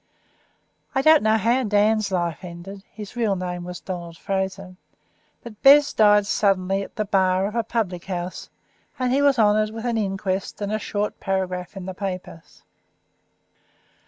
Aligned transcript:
I 0.95 1.03
don't 1.03 1.21
know 1.21 1.37
how 1.37 1.61
Dan's 1.63 2.11
life 2.11 2.39
ended 2.43 2.81
(his 2.91 3.15
real 3.15 3.35
name 3.35 3.63
was 3.63 3.79
Donald 3.79 4.17
Fraser), 4.17 4.75
but 5.43 5.61
Bez 5.61 5.93
died 5.93 6.25
suddenly 6.25 6.81
in 6.81 6.89
the 6.95 7.05
bar 7.05 7.45
of 7.45 7.53
a 7.53 7.61
public 7.61 8.05
house, 8.05 8.49
and 8.97 9.13
he 9.13 9.21
was 9.21 9.37
honoured 9.37 9.69
with 9.69 9.85
an 9.85 9.99
inquest 9.99 10.59
and 10.59 10.71
a 10.71 10.79
short 10.79 11.19
paragraph 11.19 11.77
in 11.77 11.85
the 11.85 11.93
papers. 11.93 12.63